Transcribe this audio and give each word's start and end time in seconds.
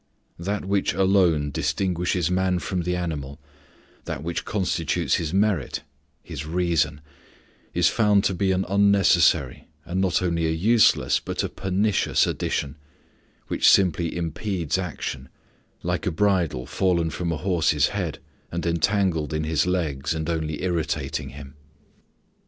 That 0.39 0.65
which 0.65 0.93
alone 0.95 1.51
distinguishes 1.51 2.31
man 2.31 2.57
from 2.57 2.81
the 2.81 2.95
animal, 2.95 3.39
that 4.05 4.23
which 4.23 4.45
constitutes 4.45 5.17
his 5.17 5.31
merit 5.31 5.83
his 6.23 6.43
reason 6.43 7.01
is 7.75 7.87
found 7.87 8.23
to 8.23 8.33
be 8.33 8.51
an 8.51 8.65
unnecessary, 8.67 9.67
and 9.85 10.01
not 10.01 10.23
only 10.23 10.47
a 10.47 10.49
useless, 10.49 11.19
but 11.19 11.43
a 11.43 11.49
pernicious 11.49 12.25
addition, 12.25 12.77
which 13.47 13.69
simply 13.69 14.15
impedes 14.17 14.79
action, 14.79 15.29
like 15.83 16.07
a 16.07 16.11
bridle 16.11 16.65
fallen 16.65 17.11
from 17.11 17.31
a 17.31 17.37
horse's 17.37 17.89
head, 17.89 18.17
and 18.51 18.65
entangled 18.65 19.35
in 19.35 19.43
his 19.43 19.67
legs 19.67 20.15
and 20.15 20.31
only 20.31 20.63
irritating 20.63 21.29
him. 21.29 21.53